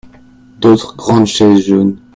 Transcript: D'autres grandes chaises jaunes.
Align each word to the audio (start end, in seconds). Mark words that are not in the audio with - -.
D'autres 0.57 0.97
grandes 0.97 1.27
chaises 1.27 1.63
jaunes. 1.67 1.99